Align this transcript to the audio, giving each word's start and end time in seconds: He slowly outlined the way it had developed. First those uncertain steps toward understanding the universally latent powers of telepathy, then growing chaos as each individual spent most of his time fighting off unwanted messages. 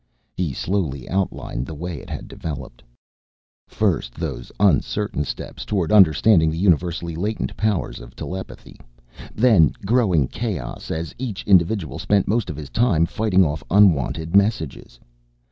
He 0.35 0.51
slowly 0.51 1.07
outlined 1.07 1.67
the 1.67 1.75
way 1.75 1.99
it 1.99 2.09
had 2.09 2.27
developed. 2.27 2.81
First 3.67 4.15
those 4.15 4.51
uncertain 4.59 5.23
steps 5.25 5.63
toward 5.63 5.91
understanding 5.91 6.49
the 6.49 6.57
universally 6.57 7.15
latent 7.15 7.55
powers 7.55 7.99
of 7.99 8.15
telepathy, 8.15 8.79
then 9.35 9.73
growing 9.85 10.27
chaos 10.27 10.89
as 10.89 11.13
each 11.19 11.45
individual 11.45 11.99
spent 11.99 12.27
most 12.27 12.49
of 12.49 12.55
his 12.57 12.71
time 12.71 13.05
fighting 13.05 13.45
off 13.45 13.63
unwanted 13.69 14.35
messages. 14.35 14.99